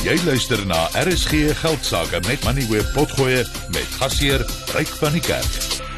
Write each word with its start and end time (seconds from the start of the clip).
Jy 0.00 0.14
luister 0.24 0.62
na 0.64 0.86
RSG 0.96 1.52
Geldsaake 1.60 2.22
met 2.24 2.44
Money 2.44 2.64
Web 2.70 2.88
Potgoe 2.92 3.44
met 3.68 3.96
gasheer 4.00 4.46
Ryk 4.72 4.88
van 4.96 5.12
die 5.12 5.20
Kerk. 5.20 5.89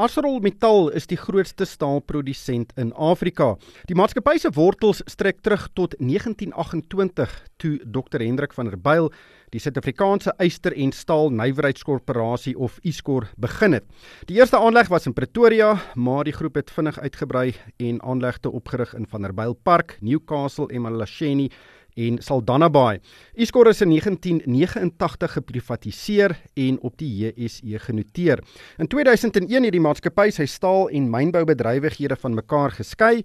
ArcelorMittal 0.00 0.86
is 0.96 1.04
die 1.10 1.18
grootste 1.20 1.66
staalprodusent 1.68 2.70
in 2.80 2.88
Afrika. 2.96 3.50
Die 3.84 3.96
maatskappy 3.98 4.38
se 4.40 4.48
wortels 4.56 5.02
strek 5.12 5.42
terug 5.44 5.66
tot 5.76 5.96
1928 6.00 7.34
toe 7.60 7.74
Dr 7.84 8.24
Hendrik 8.24 8.56
van 8.56 8.70
der 8.70 8.78
Byl 8.80 9.10
die 9.52 9.60
Suid-Afrikaanse 9.60 10.32
Yster 10.40 10.72
en 10.72 10.92
Staal 10.94 11.32
Nywerheidskorporasie 11.34 12.54
of 12.56 12.78
Iskor 12.86 13.26
begin 13.36 13.76
het. 13.76 13.84
Die 14.30 14.38
eerste 14.38 14.56
aanleg 14.56 14.88
was 14.88 15.08
in 15.10 15.14
Pretoria, 15.16 15.74
maar 15.94 16.24
die 16.24 16.34
groep 16.36 16.56
het 16.60 16.70
vinnig 16.70 17.00
uitgebrei 17.02 17.50
en 17.76 18.00
aanlegte 18.00 18.50
opgerig 18.50 18.94
in 18.94 19.08
Vanderbijl 19.10 19.58
Park, 19.62 19.98
Newcastle 20.00 20.70
en 20.70 20.86
Malasheni 20.86 21.50
en 21.94 22.18
Saldanha 22.22 22.70
Bay. 22.70 23.00
Iskor 23.34 23.68
is 23.68 23.80
in 23.80 23.88
1989 23.88 25.32
geprivatiseer 25.32 26.36
en 26.54 26.78
op 26.80 26.98
die 26.98 27.10
JSE 27.10 27.78
genoteer. 27.78 28.42
In 28.78 28.86
2001 28.86 29.64
het 29.64 29.72
die 29.72 29.82
maatskappy 29.82 30.30
sy 30.30 30.46
staal 30.46 30.88
en 30.88 31.10
mynboubedrywighede 31.10 32.16
van 32.20 32.34
mekaar 32.34 32.76
geskei. 32.78 33.20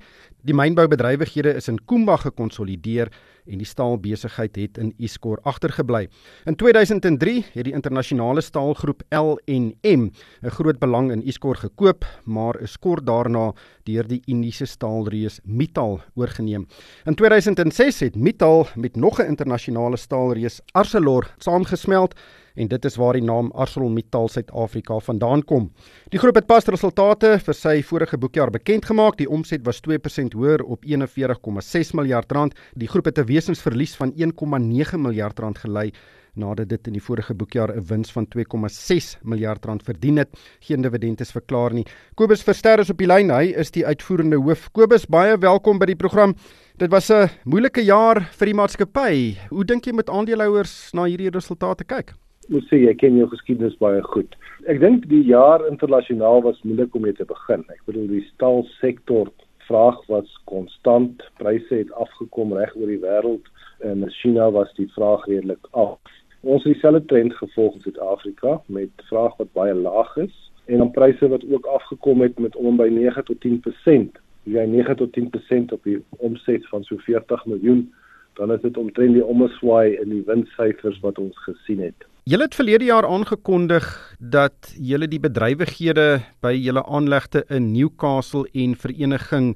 Die 0.46 0.56
mynboubedrywighede 0.56 1.56
is 1.56 1.70
in 1.72 1.82
Kumba 1.86 2.18
gekonsolideer 2.18 3.12
en 3.46 3.58
die 3.58 3.68
staalbesigheid 3.68 4.56
het 4.56 4.78
in 4.78 4.94
Iskor 4.98 5.40
agtergebly. 5.44 6.08
In 6.46 6.56
2003 6.56 7.46
het 7.54 7.66
die 7.66 7.74
internasionale 7.74 8.42
staalgroep 8.42 9.04
L&M 9.10 10.10
'n 10.42 10.50
groot 10.50 10.80
belang 10.80 11.12
in 11.12 11.26
Iskor 11.26 11.56
gekoop, 11.56 12.06
maar 12.24 12.62
is 12.62 12.78
kort 12.78 13.06
daarna 13.06 13.54
deur 13.84 14.08
die 14.08 14.22
Indiese 14.26 14.66
staalreus 14.66 15.40
Mittal 15.44 16.02
oorgeneem. 16.16 16.68
In 17.06 17.16
2006 17.16 18.00
het 18.00 18.16
Mittal 18.16 18.68
met 18.76 18.96
nog 18.96 19.20
'n 19.20 19.28
internasionale 19.28 19.98
staalreus 19.98 20.62
Arcelor 20.72 21.34
saamgesmelt 21.38 22.16
en 22.56 22.68
dit 22.68 22.86
is 22.86 22.96
waar 22.96 23.14
die 23.14 23.24
naam 23.24 23.52
ArcelorMittal 23.54 24.30
Suid-Afrika 24.32 25.00
vandaan 25.00 25.44
kom. 25.44 25.70
Die 26.14 26.20
groep 26.20 26.36
het 26.36 26.48
pas 26.48 26.68
resultate 26.72 27.36
vir 27.46 27.58
sy 27.58 27.82
vorige 27.84 28.18
boekjaar 28.18 28.52
bekend 28.52 28.86
gemaak. 28.86 29.18
Die 29.18 29.30
omset 29.30 29.66
was 29.66 29.82
2% 29.86 30.36
hoër 30.36 30.64
op 30.64 30.86
41,6 30.86 31.94
miljard 31.94 32.32
rand. 32.32 32.54
Die 32.74 32.88
groep 32.88 33.06
het 33.06 33.20
'n 33.20 33.26
wesensverlies 33.26 33.96
van 33.96 34.14
1,9 34.16 35.02
miljard 35.02 35.40
rand 35.40 35.58
gely 35.58 35.92
nadat 36.36 36.70
dit 36.70 36.88
in 36.88 36.98
die 36.98 37.04
vorige 37.04 37.34
boekjaar 37.34 37.72
'n 37.76 37.86
wins 37.88 38.12
van 38.12 38.28
2,6 38.28 39.18
miljard 39.24 39.66
rand 39.66 39.84
verdien 39.84 40.18
het. 40.18 40.30
Geen 40.60 40.82
dividend 40.82 41.22
is 41.22 41.32
verklaar 41.32 41.74
nie. 41.74 41.86
Kobus 42.16 42.44
Verster 42.44 42.80
is 42.80 42.90
op 42.90 42.98
die 42.98 43.08
lyn. 43.08 43.30
Hy 43.30 43.54
is 43.56 43.72
die 43.72 43.86
uitvoerende 43.86 44.36
hoof. 44.36 44.72
Kobus, 44.72 45.06
baie 45.06 45.38
welkom 45.38 45.80
by 45.80 45.86
die 45.86 45.96
program. 45.96 46.36
Dit 46.78 46.92
was 46.92 47.10
'n 47.10 47.30
moeilike 47.46 47.84
jaar 47.84 48.22
vir 48.22 48.46
die 48.46 48.54
maatskappy. 48.54 49.38
Hoe 49.50 49.66
dink 49.66 49.86
jy 49.86 49.94
met 49.94 50.10
aandeelhouers 50.10 50.94
na 50.94 51.06
hierdie 51.06 51.30
resultate 51.30 51.84
kyk? 51.84 52.14
Moet 52.48 52.68
sê 52.70 52.82
jy 52.84 52.94
ken 53.00 53.18
jou 53.18 53.28
geskiedenis 53.32 53.78
baie 53.82 54.02
goed. 54.14 54.36
Ek 54.72 54.80
dink 54.82 55.08
die 55.10 55.24
jaar 55.28 55.64
internasionaal 55.68 56.44
was 56.46 56.62
moeilik 56.64 56.96
om 56.96 57.06
mee 57.06 57.16
te 57.18 57.26
begin. 57.30 57.66
Ek 57.74 57.82
bedoel 57.90 58.08
die 58.12 58.26
staalsektor 58.34 59.32
vraag 59.68 59.98
was 60.08 60.30
konstant, 60.50 61.24
pryse 61.42 61.74
het 61.74 61.92
afgekom 61.98 62.54
reg 62.54 62.76
oor 62.78 62.92
die 62.92 63.02
wêreld 63.02 63.50
en 63.86 64.06
in 64.06 64.14
China 64.22 64.52
was 64.54 64.72
die 64.78 64.88
vraag 64.94 65.26
redelik 65.30 65.70
af. 65.72 66.00
Ons 66.46 66.64
het 66.64 66.76
dieselfde 66.76 67.06
trend 67.10 67.34
gevolg 67.34 67.80
in 67.80 67.86
Suid-Afrika 67.88 68.60
met 68.68 69.06
vraag 69.10 69.34
wat 69.42 69.54
baie 69.58 69.74
laag 69.74 70.12
is 70.22 70.36
en 70.66 70.78
dan 70.82 70.92
pryse 70.92 71.28
wat 71.30 71.46
ook 71.50 71.66
afgekom 71.66 72.22
het 72.22 72.40
met 72.40 72.56
om 72.56 72.78
by 72.78 72.88
9 72.94 73.26
tot 73.26 73.42
10%. 73.46 74.22
Jy 74.46 74.66
9 74.70 74.96
tot 75.02 75.18
10% 75.18 75.74
op 75.74 75.84
die 75.84 75.98
omset 76.18 76.68
van 76.70 76.84
so 76.84 76.98
40 77.06 77.46
miljoen, 77.46 77.88
dan 78.38 78.52
is 78.54 78.62
dit 78.62 78.78
omtrent 78.78 79.14
die 79.14 79.26
omswaai 79.26 79.96
in 79.96 80.10
die 80.10 80.24
winssyfers 80.26 81.00
wat 81.02 81.22
ons 81.22 81.38
gesien 81.48 81.82
het. 81.82 82.06
Julle 82.26 82.48
het 82.48 82.56
verlede 82.58 82.88
jaar 82.88 83.06
aangekondig 83.06 83.84
dat 84.18 84.72
julle 84.82 85.06
die 85.06 85.20
bedrywighede 85.22 86.06
by 86.42 86.56
julle 86.58 86.82
aanlegte 86.90 87.44
in 87.54 87.68
Newcastle 87.70 88.48
en 88.64 88.74
Vereniging 88.82 89.52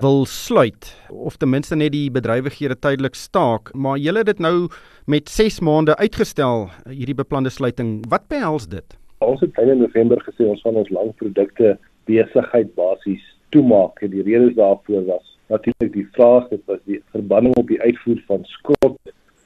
wil 0.00 0.24
sluit 0.24 0.88
of 1.12 1.36
ten 1.36 1.52
minste 1.52 1.76
net 1.76 1.92
die 1.92 2.08
bedrywighede 2.08 2.78
tydelik 2.80 3.20
staak, 3.20 3.68
maar 3.74 4.00
julle 4.00 4.22
het 4.24 4.30
dit 4.30 4.40
nou 4.40 4.70
met 5.04 5.28
6 5.28 5.60
maande 5.60 5.96
uitgestel 6.00 6.70
hierdie 6.88 7.18
beplande 7.20 7.52
sluiting. 7.52 7.98
Wat 8.08 8.24
behels 8.32 8.64
dit? 8.72 8.96
Ons 9.20 9.44
het 9.44 9.60
in 9.60 9.76
November 9.84 10.24
gesê 10.24 10.48
ons 10.48 10.64
gaan 10.64 10.80
ons 10.80 10.88
langprodukte 10.88 11.76
besigheid 12.08 12.72
basies 12.80 13.28
toemaak 13.52 14.00
en 14.00 14.16
die 14.16 14.24
redes 14.24 14.56
daarvoor 14.56 15.04
was 15.12 15.36
natuurlik 15.52 15.92
die 15.92 16.08
vraag 16.16 16.48
dit 16.48 16.64
was 16.64 16.80
die 16.88 17.02
verbinding 17.12 17.60
op 17.60 17.68
die 17.68 17.82
uitvoer 17.84 18.24
van 18.32 18.48
skrot 18.56 18.96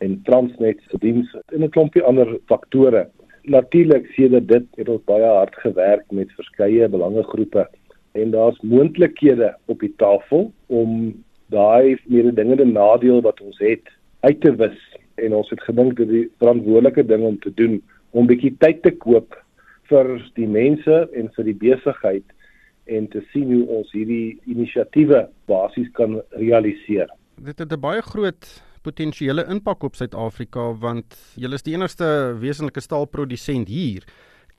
en 0.04 0.20
Transnet 0.24 0.80
se 0.88 0.98
diens 0.98 1.32
en 1.52 1.64
'n 1.64 1.70
klompie 1.76 2.02
ander 2.02 2.38
faktore. 2.46 3.08
Natuurlik 3.42 4.06
sedert 4.16 4.48
dit 4.48 4.66
het 4.76 4.88
ons 4.88 5.04
baie 5.04 5.24
hard 5.24 5.54
gewerk 5.54 6.04
met 6.10 6.32
verskeie 6.32 6.88
belangegroepe 6.88 7.68
en 8.12 8.30
daar's 8.30 8.60
moontlikhede 8.60 9.54
op 9.66 9.80
die 9.80 9.94
tafel 9.96 10.52
om 10.66 11.22
daai 11.46 11.98
mededingende 12.06 12.64
nadeel 12.64 13.20
wat 13.20 13.40
ons 13.40 13.58
het 13.58 13.86
uit 14.20 14.40
te 14.40 14.54
wis 14.54 14.78
en 15.14 15.34
ons 15.34 15.50
het 15.50 15.62
gedink 15.62 15.96
dat 15.96 16.08
die 16.08 16.30
verantwoordelike 16.38 17.06
ding 17.06 17.24
om 17.24 17.38
te 17.38 17.52
doen 17.54 17.82
om 18.10 18.26
bietjie 18.26 18.54
tyd 18.58 18.82
te 18.82 18.90
koop 18.90 19.36
vir 19.90 20.30
die 20.34 20.48
mense 20.48 21.08
en 21.12 21.30
vir 21.36 21.44
die 21.44 21.58
besigheid 21.66 22.24
en 22.90 23.06
te 23.08 23.22
sien 23.32 23.52
hoe 23.52 23.66
ons 23.80 23.92
hierdie 23.92 24.38
inisiatiewe 24.50 25.28
basies 25.50 25.90
kan 25.98 26.20
realiseer. 26.30 27.10
Dit 27.36 27.58
het 27.58 27.72
'n 27.72 27.80
baie 27.80 28.02
groot 28.02 28.62
potensiële 28.82 29.44
impak 29.52 29.82
op 29.82 29.96
Suid-Afrika 29.98 30.70
want 30.80 31.16
julle 31.40 31.58
is 31.58 31.66
die 31.66 31.74
enigste 31.74 32.08
wesenlike 32.40 32.80
staalprodusent 32.80 33.68
hier. 33.68 34.06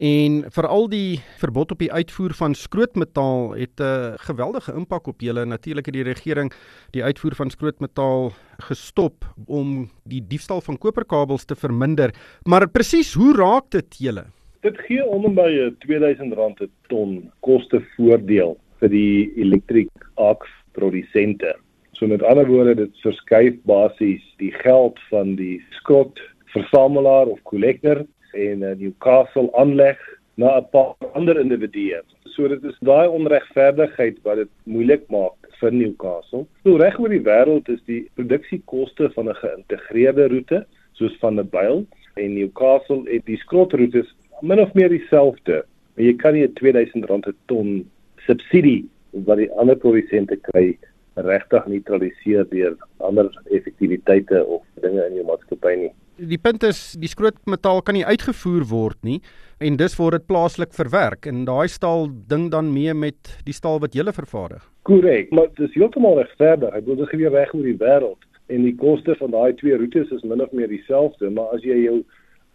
En 0.02 0.40
veral 0.50 0.88
die 0.90 1.20
verbod 1.38 1.72
op 1.76 1.82
die 1.84 1.92
uitvoer 1.94 2.34
van 2.34 2.56
skrootmetaal 2.58 3.52
het 3.54 3.80
'n 3.80 4.18
geweldige 4.18 4.74
impak 4.74 5.08
op 5.08 5.22
julle. 5.22 5.46
Natuurlik 5.46 5.86
het 5.86 5.94
die 5.94 6.04
regering 6.04 6.52
die 6.92 7.04
uitvoer 7.04 7.36
van 7.36 7.50
skrootmetaal 7.50 8.32
gestop 8.58 9.26
om 9.46 9.90
die 10.04 10.24
diefstal 10.28 10.62
van 10.62 10.78
koperkabels 10.78 11.46
te 11.46 11.56
verminder. 11.56 12.14
Maar 12.44 12.70
presies 12.70 13.14
hoe 13.14 13.36
raak 13.36 13.70
dit 13.70 13.98
julle? 13.98 14.26
Dit 14.62 14.78
gee 14.78 15.06
onby 15.06 15.76
2000 15.80 16.34
rand 16.34 16.56
per 16.56 16.70
ton 16.88 17.32
kostevoordeel 17.40 18.58
vir 18.80 18.90
die 18.90 19.32
elektriek 19.36 19.92
arc 20.16 20.48
produsente 20.72 21.56
So 22.02 22.08
met 22.08 22.24
ander 22.24 22.48
woorde 22.50 22.74
dit 22.76 23.02
verskuif 23.04 23.60
basies 23.70 24.24
die 24.42 24.50
geld 24.64 24.98
van 25.12 25.36
die 25.38 25.60
skrot 25.78 26.18
versamelaar 26.50 27.30
of 27.30 27.44
kollektor 27.46 28.00
en 28.34 28.64
'n 28.66 28.80
Newcastle 28.80 29.52
aanleg 29.54 30.00
na 30.34 30.58
'n 30.58 30.66
paar 30.72 30.96
ander 31.14 31.40
individue. 31.40 32.02
So 32.24 32.48
dit 32.48 32.64
is 32.64 32.78
daai 32.80 33.08
onregverdigheid 33.08 34.18
wat 34.24 34.36
dit 34.36 34.50
moeilik 34.64 35.04
maak 35.10 35.38
vir 35.60 35.72
Newcastle. 35.72 36.46
Nou 36.64 36.78
reg 36.78 37.00
oor 37.00 37.10
die 37.10 37.28
wêreld 37.30 37.70
is 37.70 37.84
die 37.86 38.10
produksiekoste 38.16 39.12
van 39.14 39.30
'n 39.30 39.42
geïntegreerde 39.44 40.28
roete 40.28 40.66
soos 40.92 41.18
van 41.20 41.40
'n 41.40 41.50
byl 41.50 41.86
en 42.16 42.34
Newcastle 42.34 43.04
het 43.06 43.26
die 43.26 43.38
skrotroetes 43.38 44.16
min 44.42 44.60
of 44.60 44.74
meer 44.74 44.90
dieselfde. 44.90 45.66
Maar 45.94 46.06
jy 46.06 46.16
kan 46.16 46.34
nie 46.34 46.48
'n 46.48 46.54
2000 46.54 47.06
rand 47.06 47.24
per 47.24 47.36
ton 47.46 47.90
subsidie 48.18 48.90
wat 49.12 49.38
die 49.38 49.52
ander 49.52 49.76
produsente 49.76 50.36
kry 50.36 50.78
regtig 51.16 51.66
neutraliseer 51.68 52.46
deur 52.50 52.78
ander 52.98 53.30
effektiwiteite 53.52 54.46
of 54.46 54.64
dinge 54.82 55.04
in 55.10 55.20
jou 55.20 55.26
maatskappy 55.28 55.76
nie. 55.76 55.92
Die 56.22 56.38
punt 56.38 56.64
is 56.64 56.94
die 57.02 57.10
skrootmetaal 57.10 57.82
kan 57.82 57.98
nie 57.98 58.06
uitgevoer 58.06 58.66
word 58.70 58.98
nie 59.04 59.20
en 59.60 59.78
dus 59.80 59.96
word 59.98 60.20
dit 60.20 60.28
plaaslik 60.30 60.74
verwerk 60.78 61.26
en 61.28 61.46
daai 61.48 61.68
staal 61.72 62.10
ding 62.30 62.50
dan 62.54 62.72
mee 62.74 62.94
met 62.94 63.32
die 63.46 63.56
staal 63.56 63.82
wat 63.82 63.96
jy 63.98 64.06
vervaardig. 64.14 64.62
Korrek, 64.84 65.32
maar 65.32 65.50
dit 65.56 65.68
is 65.68 65.76
heeltemal 65.76 66.20
regverdig. 66.22 66.74
Ek 66.74 66.86
bedoel 66.86 67.04
dit 67.04 67.14
gebeur 67.16 67.36
reg 67.38 67.54
oor 67.56 67.66
die 67.66 67.80
wêreld 67.80 68.28
en 68.52 68.66
die 68.68 68.76
koste 68.76 69.16
van 69.20 69.32
daai 69.32 69.54
twee 69.60 69.78
roetes 69.78 70.12
is 70.12 70.24
min 70.28 70.44
of 70.44 70.52
meer 70.52 70.68
dieselfde, 70.68 71.30
maar 71.30 71.54
as 71.56 71.64
jy 71.64 71.78
jou 71.86 72.02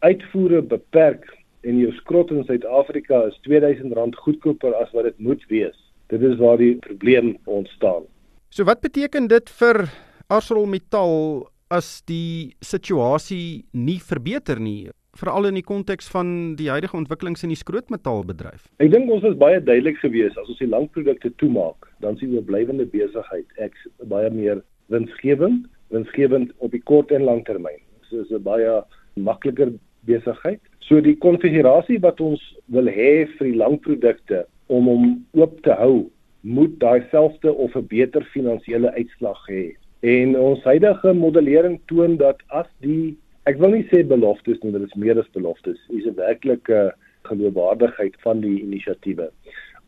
uitvoere 0.04 0.60
beperk 0.62 1.24
en 1.66 1.80
jou 1.80 1.92
skrot 1.98 2.30
in 2.30 2.44
Suid-Afrika 2.46 3.24
is 3.30 3.38
R2000 3.46 4.20
goedkoper 4.22 4.76
as 4.78 4.92
wat 4.94 5.08
dit 5.08 5.18
moet 5.18 5.42
wees. 5.50 5.78
Dit 6.12 6.22
is 6.22 6.36
waar 6.38 6.60
die 6.60 6.76
probleem 6.84 7.34
ontstaan. 7.50 8.04
So 8.50 8.64
wat 8.64 8.80
beteken 8.80 9.28
dit 9.28 9.50
vir 9.60 9.88
ArcelorMittal 10.28 11.46
as 11.70 12.00
die 12.06 12.54
situasie 12.62 13.66
nie 13.72 13.98
verbeter 13.98 14.60
nie? 14.62 14.90
veral 15.16 15.48
in 15.48 15.56
die 15.56 15.64
konteks 15.64 16.08
van 16.12 16.28
die 16.58 16.68
huidige 16.68 16.96
ontwikkelings 16.96 17.44
in 17.46 17.52
die 17.52 17.58
skrootmetaalbedryf. 17.60 18.66
Ek 18.84 18.92
dink 18.92 19.10
ons 19.12 19.24
was 19.26 19.36
baie 19.40 19.60
duidelik 19.64 19.98
geweest 20.02 20.38
as 20.40 20.50
ons 20.52 20.60
die 20.60 20.70
langprodukte 20.70 21.32
toemaak, 21.40 21.88
dan 22.04 22.18
sien 22.20 22.34
ons 22.36 22.46
blywende 22.48 22.86
besigheid 22.92 23.62
ek 23.62 23.76
baie 24.10 24.30
meer 24.34 24.62
winsgewend, 24.92 25.66
winsgewend 25.94 26.52
op 26.60 26.74
die 26.76 26.82
kort 26.90 27.14
en 27.16 27.26
lang 27.26 27.42
termyn. 27.48 27.80
So 28.10 28.20
is 28.20 28.30
'n 28.30 28.42
baie 28.42 28.82
makliker 29.16 29.72
besigheid. 30.06 30.60
So 30.80 31.00
die 31.00 31.16
konfigurasie 31.16 31.98
wat 32.02 32.20
ons 32.20 32.42
wil 32.68 32.86
hê 32.86 33.26
vir 33.38 33.46
die 33.50 33.58
langprodukte 33.58 34.44
om 34.68 34.86
hom 34.86 35.26
oop 35.34 35.62
te 35.62 35.72
hou 35.72 36.10
moet 36.46 36.78
daai 36.80 37.02
selfde 37.10 37.52
of 37.52 37.74
'n 37.76 37.86
beter 37.90 38.24
finansiële 38.34 38.92
uitslag 38.94 39.42
hê 39.50 39.64
En 40.06 40.36
ons 40.38 40.62
huidige 40.62 41.12
modellering 41.16 41.78
toon 41.90 42.18
dat 42.20 42.42
as 42.52 42.68
die 42.84 43.16
ek 43.48 43.56
wil 43.62 43.72
nie 43.72 43.86
sê 43.88 44.02
beloftes 44.06 44.58
nie, 44.62 44.70
dit 44.74 44.84
is 44.84 44.98
meer 45.00 45.18
as 45.18 45.30
beloftes, 45.34 45.78
is 45.88 46.04
'n 46.04 46.14
werklike 46.18 46.92
geloofwaardigheid 47.24 48.14
van 48.22 48.40
die 48.40 48.60
inisiatiewe. 48.60 49.30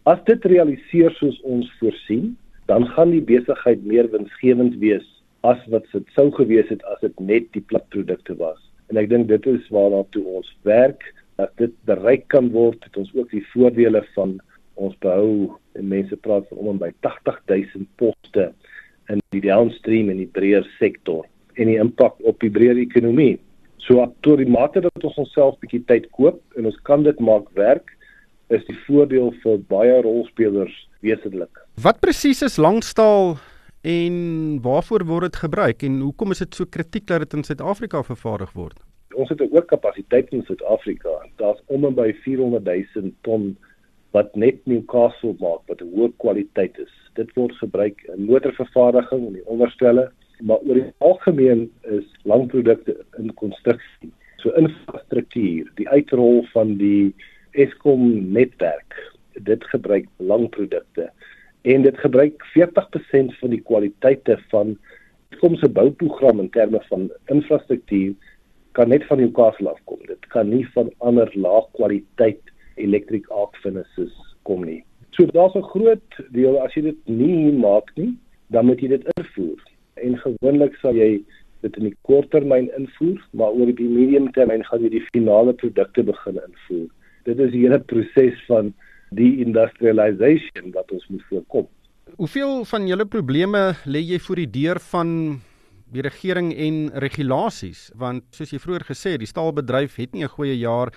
As 0.06 0.18
dit 0.24 0.44
realiseer 0.44 1.12
soos 1.20 1.38
ons 1.42 1.70
voorsien, 1.78 2.36
dan 2.66 2.86
gaan 2.86 3.10
die 3.10 3.20
besigheid 3.20 3.84
meer 3.84 4.10
winsgewend 4.10 4.78
wees 4.78 5.06
as 5.42 5.60
wat 5.68 5.84
dit 5.92 6.06
sou 6.16 6.30
gewees 6.30 6.68
het 6.68 6.82
as 6.84 7.00
dit 7.00 7.20
net 7.20 7.52
die 7.52 7.62
platprodukte 7.62 8.34
was. 8.36 8.58
En 8.88 8.96
ek 8.96 9.08
dink 9.08 9.28
dit 9.28 9.46
is 9.46 9.68
waarna 9.68 10.02
toe 10.10 10.24
ons 10.24 10.56
werk 10.62 11.04
as 11.36 11.52
dit 11.56 11.72
bereik 11.84 12.28
kan 12.28 12.50
word 12.50 12.82
het 12.84 12.96
ons 12.96 13.14
ook 13.14 13.30
die 13.30 13.46
voordele 13.52 14.02
van 14.14 14.40
ons 14.74 14.96
behou 14.98 15.54
en 15.78 15.90
mense 15.90 16.16
praat 16.24 16.46
van 16.50 16.62
om 16.62 16.70
en 16.74 16.80
by 16.82 16.90
80000 17.06 17.88
poste 18.00 18.50
in 19.12 19.22
die 19.34 19.42
downstream 19.44 20.10
en 20.12 20.20
die 20.20 20.30
breër 20.38 20.66
sektor 20.78 21.26
en 21.58 21.70
die 21.70 21.78
impak 21.80 22.18
op 22.28 22.40
die 22.44 22.52
breër 22.54 22.78
ekonomie. 22.82 23.38
So 23.82 24.04
tot 24.26 24.42
die 24.42 24.48
mate 24.50 24.82
dat 24.84 25.04
ons 25.04 25.20
onsself 25.24 25.56
bietjie 25.62 25.82
tyd 25.88 26.10
koop 26.16 26.40
en 26.58 26.68
ons 26.70 26.80
kan 26.88 27.06
dit 27.06 27.22
maak 27.24 27.48
werk 27.58 27.94
is 28.54 28.64
die 28.68 28.76
voordeel 28.86 29.32
vir 29.42 29.62
baie 29.70 29.96
rolspelers 30.04 30.74
wesentlik. 31.04 31.62
Wat 31.82 32.00
presies 32.00 32.42
is 32.46 32.58
langstaal 32.60 33.36
en 33.86 34.14
waarvoor 34.64 35.06
word 35.08 35.30
dit 35.30 35.40
gebruik 35.44 35.84
en 35.86 36.00
hoekom 36.04 36.34
is 36.34 36.44
dit 36.44 36.60
so 36.60 36.66
kritiek 36.66 37.06
dat 37.08 37.24
dit 37.24 37.38
in 37.38 37.46
Suid-Afrika 37.46 38.02
vervaardig 38.06 38.54
word? 38.56 38.78
ons 39.18 39.30
het 39.32 39.42
ook 39.42 39.66
kapasiteit 39.66 40.30
in 40.34 40.44
Suid-Afrika. 40.46 41.10
Daar's 41.36 41.60
om 41.66 41.84
en 41.84 41.94
by 41.94 42.12
400 42.22 42.64
000 42.94 43.10
ton 43.26 43.56
wat 44.18 44.34
net 44.34 44.64
Newcastle 44.66 45.34
maak 45.42 45.62
wat 45.70 45.82
'n 45.82 45.92
hoë 45.94 46.12
kwaliteit 46.22 46.78
is. 46.84 46.94
Dit 47.20 47.30
word 47.38 47.54
gebruik 47.62 47.98
in 48.14 48.26
motorvervaardiging 48.30 49.26
en 49.26 49.36
die 49.38 49.48
onderstelle, 49.54 50.10
maar 50.40 50.62
oor 50.66 50.78
die 50.80 50.92
algemeen 51.10 51.70
is 51.98 52.08
langprodukte 52.32 52.94
in 53.18 53.34
konstruksie. 53.42 54.12
So 54.42 54.50
infrastruktuur, 54.62 55.70
die 55.80 55.88
uitrol 55.88 56.44
van 56.54 56.76
die 56.78 57.14
Eskom 57.52 58.32
netwerk, 58.32 58.94
dit 59.50 59.64
gebruik 59.72 60.06
langprodukte 60.16 61.10
en 61.62 61.82
dit 61.82 61.98
gebruik 61.98 62.44
40% 62.54 63.34
van 63.40 63.50
die 63.50 63.62
kwaliteite 63.70 64.38
van 64.50 64.76
Eskom 65.30 65.56
se 65.56 65.68
bouprogram 65.68 66.40
in 66.40 66.50
terme 66.50 66.80
van 66.90 67.10
infrastruktuur 67.26 68.14
kan 68.72 68.88
net 68.88 69.04
van 69.06 69.18
Newcastle 69.18 69.70
afkom. 69.70 69.98
Dit 70.06 70.26
kan 70.34 70.48
nie 70.48 70.66
van 70.74 70.90
ander 70.98 71.30
laagkwaliteit 71.34 72.54
electric 72.78 73.30
arc 73.30 73.56
furnaces 73.62 74.14
kom 74.42 74.64
nie. 74.64 74.84
So 75.16 75.26
daar's 75.26 75.54
'n 75.54 75.62
groot 75.62 76.08
deel 76.30 76.60
as 76.62 76.74
jy 76.74 76.82
dit 76.82 76.98
nie 77.08 77.52
maak 77.52 77.90
nie, 77.96 78.16
dan 78.50 78.66
moet 78.66 78.80
jy 78.80 78.88
dit 78.88 79.04
invoer. 79.16 79.60
En 79.94 80.18
gewoonlik 80.18 80.76
sal 80.80 80.94
jy 80.94 81.22
dit 81.62 81.76
in 81.76 81.88
die 81.88 81.96
korttermyn 82.02 82.70
invoer, 82.78 83.18
maar 83.32 83.50
oor 83.50 83.72
die 83.72 83.88
medium 83.88 84.30
termyn 84.32 84.64
gaan 84.64 84.82
jy 84.82 84.90
die 84.90 85.06
finale 85.12 85.52
produkte 85.52 86.02
begin 86.02 86.38
invoer. 86.46 86.88
Dit 87.24 87.38
is 87.38 87.52
'n 87.52 87.58
hele 87.58 87.80
proses 87.80 88.46
van 88.46 88.74
die 89.10 89.44
industrialisation 89.44 90.72
wat 90.72 90.90
ons 90.92 91.06
moet 91.08 91.22
voorkom. 91.30 91.66
Hoeveel 92.16 92.64
van 92.64 92.86
julle 92.86 93.06
probleme 93.06 93.74
lê 93.84 94.00
jy 94.00 94.18
voor 94.18 94.36
die 94.36 94.50
deur 94.50 94.80
van 94.80 95.40
die 95.92 96.02
regering 96.02 96.52
en 96.56 96.90
regulasies 97.00 97.90
want 97.96 98.24
soos 98.36 98.50
jy 98.52 98.58
vroeër 98.58 98.84
gesê 98.90 99.14
het 99.14 99.20
die 99.20 99.30
staalbedryf 99.30 99.96
het 99.96 100.12
nie 100.12 100.24
'n 100.24 100.36
goeie 100.36 100.58
jaar 100.58 100.92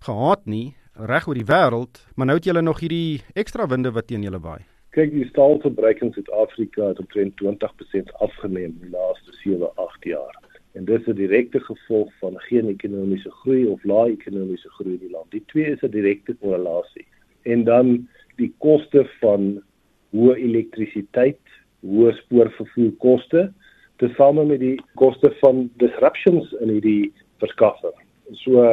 gehad 0.00 0.46
nie 0.46 0.74
reg 0.94 1.26
oor 1.26 1.34
die 1.34 1.48
wêreld 1.48 2.02
maar 2.14 2.26
nou 2.26 2.36
het 2.36 2.44
julle 2.44 2.62
nog 2.62 2.80
hierdie 2.80 3.22
ekstra 3.34 3.66
winde 3.66 3.92
wat 3.92 4.06
teen 4.06 4.22
julle 4.22 4.40
waai. 4.40 4.60
Kyk 4.92 5.12
die 5.14 5.24
staalverbruik 5.30 6.02
in 6.04 6.12
Suid-Afrika 6.12 6.90
het 6.90 6.98
omtrent 7.00 7.38
20% 7.40 8.12
afgeneem 8.20 8.74
in 8.74 8.80
die 8.82 8.90
laaste 8.92 9.32
7 9.40 9.70
8 9.80 10.04
jaar. 10.04 10.36
En 10.76 10.84
dit 10.84 11.00
is 11.00 11.06
'n 11.06 11.16
direkte 11.16 11.60
gevolg 11.60 12.12
van 12.20 12.34
geen 12.48 12.68
ekonomiese 12.68 13.30
groei 13.30 13.66
of 13.66 13.84
lae 13.84 14.10
ekonomiese 14.10 14.68
groei 14.68 14.92
in 14.92 15.00
die 15.06 15.10
land. 15.10 15.30
Die 15.30 15.44
twee 15.46 15.70
is 15.72 15.82
'n 15.82 15.90
direkte 15.90 16.34
korrelasie. 16.34 17.06
En 17.42 17.64
dan 17.64 18.08
die 18.36 18.52
koste 18.58 19.08
van 19.20 19.62
hoë 20.10 20.34
elektrisiteit 20.36 21.40
hoë 21.80 22.12
spoorvervoerkoste 22.12 23.52
tesame 23.96 24.44
met 24.44 24.60
die 24.60 24.80
koste 24.94 25.32
van 25.40 25.70
disruptions 25.76 26.52
in 26.60 26.68
hierdie 26.68 27.12
verskaffer. 27.38 27.92
So 28.40 28.64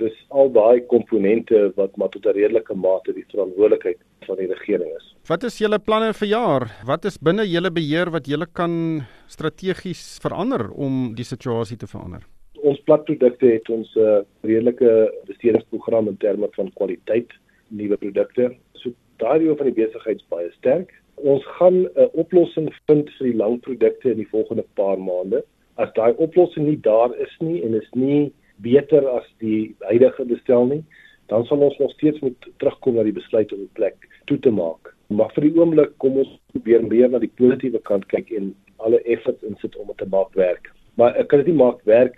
dis 0.00 0.14
al 0.30 0.52
daai 0.52 0.80
komponente 0.86 1.72
wat 1.76 1.96
maar 1.96 2.08
tot 2.08 2.26
'n 2.26 2.36
redelike 2.36 2.74
mate 2.74 3.12
die 3.12 3.24
verantwoordelikheid 3.32 3.98
van 4.26 4.36
die 4.36 4.46
regering 4.46 4.90
is. 4.96 5.14
Wat 5.28 5.42
is 5.42 5.58
julle 5.58 5.78
planne 5.78 6.12
vir 6.14 6.28
jaar? 6.28 6.70
Wat 6.86 7.04
is 7.04 7.18
binne 7.18 7.44
julle 7.46 7.70
beheer 7.70 8.10
wat 8.10 8.26
julle 8.26 8.46
kan 8.46 9.02
strategies 9.26 10.18
verander 10.22 10.70
om 10.70 11.14
die 11.14 11.24
situasie 11.24 11.76
te 11.76 11.86
verander? 11.86 12.22
Ons 12.62 12.80
platprodukte 12.80 13.46
het 13.46 13.68
ons 13.68 13.94
'n 13.96 14.00
uh, 14.00 14.22
redelike 14.42 15.12
bestedingsprogram 15.26 16.08
in 16.08 16.16
terme 16.16 16.48
van 16.52 16.70
kwaliteit, 16.74 17.32
nuwe 17.68 17.96
produkte. 17.96 18.56
So 18.74 18.90
daai 19.16 19.38
deel 19.38 19.56
van 19.56 19.66
die 19.66 19.84
besigheid 19.84 20.16
is 20.16 20.28
baie 20.28 20.50
sterk 20.50 20.92
ons 21.22 21.44
gaan 21.58 21.86
'n 21.94 22.10
oplossing 22.12 22.72
vind 22.86 23.10
vir 23.10 23.26
die 23.26 23.36
langprodukte 23.36 24.10
in 24.10 24.16
die 24.16 24.28
volgende 24.28 24.64
paar 24.74 24.98
maande. 24.98 25.44
As 25.76 25.92
daai 25.94 26.14
oplossing 26.16 26.66
nie 26.66 26.80
daar 26.80 27.14
is 27.16 27.36
nie 27.40 27.62
en 27.62 27.74
is 27.74 27.88
nie 27.94 28.32
beter 28.64 29.06
as 29.08 29.26
die 29.38 29.74
huidige 29.90 30.24
bestel 30.24 30.66
nie, 30.66 30.82
dan 31.28 31.44
sal 31.44 31.60
ons 31.64 31.78
nog 31.78 31.92
steeds 31.96 32.20
moet 32.24 32.48
terugkom 32.56 32.96
na 32.96 33.04
die 33.06 33.16
besluit 33.16 33.52
om 33.52 33.60
die 33.60 33.76
plek 33.78 34.08
toe 34.30 34.38
te 34.44 34.50
maak. 34.50 34.94
Maar 35.08 35.30
vir 35.34 35.48
die 35.48 35.54
oomblik 35.56 35.94
kom 36.02 36.18
ons 36.20 36.32
probeer 36.52 36.84
meer 36.84 37.08
na 37.12 37.20
die 37.20 37.32
positiewe 37.40 37.80
kant 37.88 38.06
kyk 38.12 38.32
en 38.36 38.54
alle 38.84 39.00
efforts 39.04 39.44
insit 39.48 39.76
om 39.76 39.88
dit 39.92 40.00
te 40.02 40.08
maak 40.12 40.34
werk. 40.38 40.70
Maar 41.00 41.16
ek 41.20 41.30
kan 41.30 41.42
dit 41.42 41.52
nie 41.52 41.60
maak 41.60 41.80
werk 41.88 42.16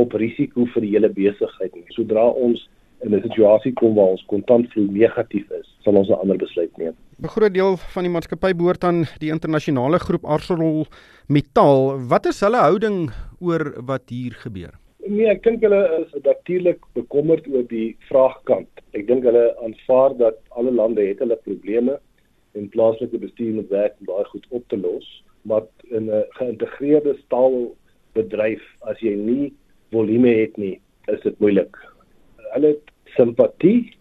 op 0.00 0.14
risiko 0.14 0.66
vir 0.74 0.84
die 0.84 0.94
hele 0.94 1.10
besigheid 1.12 1.74
nie. 1.74 1.86
Sodra 1.96 2.26
ons 2.30 2.62
in 3.04 3.14
'n 3.14 3.22
situasie 3.22 3.72
kom 3.72 3.94
waar 3.94 4.14
ons 4.16 4.24
kontantvloei 4.26 4.88
negatief 4.90 5.50
is, 5.50 5.66
sal 5.84 5.96
ons 5.96 6.08
'n 6.08 6.20
ander 6.22 6.38
besluit 6.38 6.72
neem. 6.78 6.94
'n 7.22 7.28
Groot 7.28 7.54
deel 7.54 7.76
van 7.76 8.02
die 8.02 8.12
maatskappy 8.12 8.54
behoort 8.54 8.84
aan 8.84 9.06
die 9.20 9.30
internasionale 9.30 9.98
groep 9.98 10.24
ArcelorMittal. 10.24 12.08
Wat 12.08 12.26
is 12.26 12.40
hulle 12.40 12.56
houding 12.56 13.10
oor 13.40 13.74
wat 13.84 14.08
hier 14.08 14.32
gebeur? 14.32 14.72
Nee, 15.08 15.28
ek 15.30 15.42
dink 15.44 15.62
hulle 15.62 15.80
is 16.00 16.14
natuurlik 16.24 16.80
bekommerd 16.94 17.46
oor 17.48 17.66
die 17.70 17.96
vraagkant. 18.08 18.68
Ek 18.92 19.06
dink 19.06 19.24
hulle 19.24 19.44
aanvaar 19.62 20.16
dat 20.18 20.38
alle 20.50 20.72
lande 20.74 21.04
het 21.06 21.18
hulle 21.22 21.36
probleme 21.44 21.98
en 22.56 22.70
plaaslike 22.72 23.18
bestuur 23.18 23.54
moet 23.54 23.70
werk 23.70 23.94
om 24.00 24.06
daai 24.06 24.24
goed 24.32 24.46
op 24.50 24.64
te 24.68 24.78
los, 24.80 25.06
maar 25.42 25.62
in 25.90 26.10
'n 26.10 26.24
geïntegreerde 26.38 27.16
staalbedryf 27.24 28.64
as 28.80 28.98
jy 29.00 29.14
nie 29.14 29.52
volume 29.90 30.32
het 30.40 30.56
nie, 30.56 30.80
is 31.06 31.20
dit 31.22 31.38
moeilik 31.38 31.76
hulle 32.56 32.76
simpatie, 33.16 33.92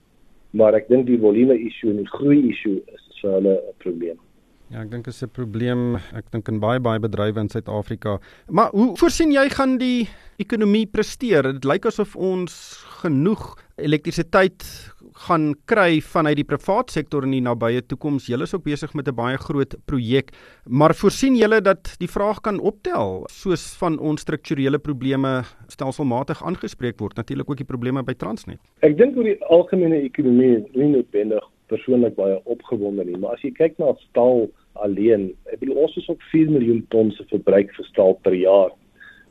maar 0.55 0.75
ek 0.77 0.87
dink 0.91 1.07
die 1.09 1.19
volume 1.21 1.57
issue 1.59 1.91
en 1.91 2.01
die 2.03 2.13
groei 2.15 2.39
issue 2.51 2.79
is 2.93 3.03
vir 3.21 3.37
hulle 3.39 3.55
'n 3.55 3.75
probleem. 3.83 4.19
Ja, 4.71 4.81
ek 4.81 4.91
dink 4.91 5.05
dit 5.05 5.13
is 5.13 5.23
'n 5.23 5.29
probleem. 5.29 5.95
Ek 6.15 6.31
dink 6.31 6.47
in 6.47 6.59
baie 6.59 6.79
baie 6.79 6.99
bedrywe 6.99 7.39
in 7.39 7.49
Suid-Afrika. 7.49 8.19
Maar 8.49 8.69
hoe 8.71 8.95
voorsien 8.97 9.31
jy 9.31 9.49
gaan 9.49 9.77
die 9.77 10.07
ekonomie 10.41 10.85
presteer? 10.91 11.47
Dit 11.55 11.65
lyk 11.67 11.87
asof 11.89 12.15
ons 12.15 12.53
genoeg 13.01 13.53
elektrisiteit 13.81 14.63
gaan 15.25 15.53
kry 15.69 16.01
vanuit 16.03 16.35
die 16.39 16.47
privaat 16.47 16.91
sektor 16.91 17.23
in 17.23 17.35
die 17.35 17.43
nabye 17.43 17.83
toekoms. 17.87 18.27
Julle 18.31 18.47
is 18.47 18.55
ook 18.55 18.65
besig 18.65 18.93
met 18.93 19.07
'n 19.07 19.15
baie 19.15 19.37
groot 19.37 19.75
projek, 19.85 20.31
maar 20.67 20.93
voorsien 20.93 21.35
julle 21.35 21.61
dat 21.61 21.95
die 21.99 22.07
vraag 22.07 22.41
kan 22.41 22.59
optel 22.59 23.25
soos 23.31 23.75
van 23.79 23.99
ons 23.99 24.21
strukturele 24.21 24.79
probleme 24.79 25.43
stelselmatig 25.67 26.43
aangespreek 26.43 26.99
word, 26.99 27.15
natuurlik 27.15 27.49
ook 27.49 27.57
die 27.57 27.71
probleme 27.73 28.03
by 28.03 28.13
Transnet. 28.13 28.59
Ek 28.81 28.97
dink 28.97 29.17
oor 29.17 29.23
die 29.23 29.43
algemene 29.43 30.01
ekonomie 30.01 30.57
is 30.57 30.75
nie 30.75 30.89
noodwendig 30.89 31.43
persoonlik 31.67 32.15
baie 32.15 32.39
opgewonde 32.45 33.05
nie, 33.05 33.17
maar 33.17 33.33
as 33.33 33.41
jy 33.41 33.51
kyk 33.51 33.79
na 33.79 33.93
staal 34.11 34.49
alleen, 34.73 35.33
ek 35.51 35.59
bedoel 35.59 35.75
ons 35.75 35.97
is 35.97 36.09
op 36.09 36.21
4 36.31 36.49
miljoen 36.49 36.85
ton 36.89 37.11
se 37.11 37.23
verbruik 37.23 37.71
vir 37.75 37.85
staal 37.85 38.13
per 38.21 38.33
jaar 38.33 38.71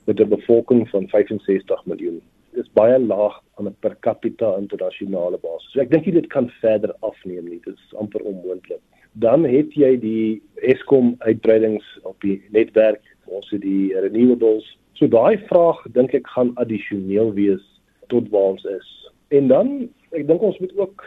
met 0.04 0.20
'n 0.20 0.28
bevolking 0.28 0.88
van 0.88 1.08
65 1.08 1.86
miljoen 1.86 2.22
is 2.52 2.70
baie 2.72 2.98
laag 2.98 3.40
aan 3.54 3.68
'n 3.68 3.76
per 3.80 3.96
capita 4.00 4.56
internasionale 4.56 5.38
basis. 5.38 5.70
So 5.72 5.80
ek 5.80 5.90
dink 5.90 6.04
dit 6.04 6.26
kan 6.26 6.48
verder 6.60 6.94
afneem 7.00 7.48
nie. 7.48 7.60
Dit 7.64 7.74
is 7.74 7.94
amper 7.94 8.20
onmoontlik. 8.20 8.80
Dan 9.12 9.44
het 9.44 9.74
jy 9.74 9.98
die 10.00 10.42
Eskom 10.54 11.14
uitbreidings 11.18 11.84
op 12.02 12.20
die 12.20 12.42
netwerk, 12.50 13.02
ons 13.24 13.50
het 13.50 13.60
die 13.60 13.94
renewables. 14.00 14.78
So 14.92 15.06
daai 15.06 15.38
vraag 15.46 15.82
dink 15.92 16.14
ek 16.14 16.26
gaan 16.26 16.54
addisioneel 16.54 17.32
wees 17.32 17.62
tot 18.08 18.28
waar 18.30 18.54
ons 18.54 18.64
is. 18.64 19.10
En 19.28 19.48
dan 19.48 19.88
ek 20.10 20.26
dink 20.26 20.42
ons 20.42 20.58
moet 20.58 20.76
ook 20.78 21.04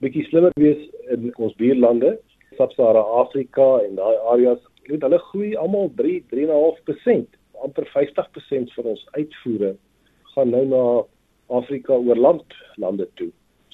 bietjie 0.00 0.24
slimmer 0.24 0.52
wees 0.54 0.88
in 1.10 1.30
ons 1.36 1.54
buurlande, 1.54 2.18
Sub-Sahara 2.56 3.00
Afrika 3.00 3.78
en 3.86 3.96
daai 3.96 4.16
areas. 4.34 4.60
Jy 4.82 4.96
weet 4.96 5.06
hulle 5.06 5.18
groei 5.18 5.52
almal 5.56 5.92
3 5.96 6.24
3.5%, 6.32 7.38
amper 7.72 7.88
50% 7.88 8.74
van 8.76 8.84
ons 8.92 9.06
uitvoere 9.16 9.74
gaan 10.34 10.52
nou 10.52 10.64
na 10.68 10.84
Afrika 11.52 11.96
oor 11.96 12.16
land 12.16 12.56
lande 12.76 13.08
toe. 13.14 13.30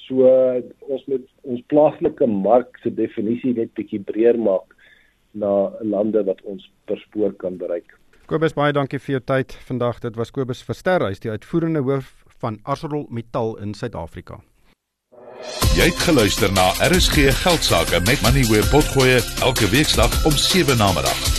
So 0.07 0.25
uh, 0.25 0.63
ons 0.89 1.05
moet 1.07 1.25
ons 1.43 1.63
plaaslike 1.71 2.27
mark 2.27 2.79
se 2.83 2.91
definisie 2.95 3.53
net 3.53 3.73
bietjie 3.77 4.01
breër 4.01 4.39
maak 4.39 4.75
na 5.37 5.69
lande 5.85 6.23
wat 6.25 6.41
ons 6.49 6.65
per 6.89 6.97
spoor 7.05 7.35
kan 7.37 7.59
bereik. 7.61 7.93
Kobus 8.29 8.55
baie 8.57 8.73
dankie 8.73 8.99
vir 9.01 9.17
jou 9.17 9.23
tyd 9.25 9.55
vandag. 9.65 10.01
Dit 10.05 10.17
was 10.17 10.31
Kobus 10.33 10.63
Verster, 10.65 11.05
hy 11.05 11.17
is 11.17 11.23
die 11.23 11.33
uitvoerende 11.33 11.81
hoof 11.85 12.25
van 12.39 12.59
ArcelorMittal 12.63 13.57
in 13.63 13.73
Suid-Afrika. 13.73 14.39
Jy 15.77 15.87
het 15.87 16.01
geluister 16.03 16.51
na 16.51 16.71
RSG 16.89 17.29
Geldsaake 17.43 18.01
met 18.05 18.21
Money 18.25 18.45
where 18.51 18.65
potgoe 18.73 19.21
elke 19.45 19.69
weeksdag 19.71 20.25
om 20.27 20.35
7 20.35 20.77
na 20.77 20.91
middag. 20.97 21.38